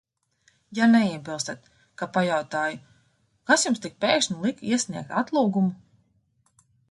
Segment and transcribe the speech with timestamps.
[0.77, 1.67] Ja neiebilstat,
[2.01, 2.79] ka pajautāju,
[3.51, 6.61] kas jums tik pēkšņi lika iesniegt atlūgumu?